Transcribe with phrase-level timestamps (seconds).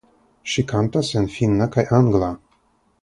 [0.53, 2.31] Ŝi kantas en finna kaj angla.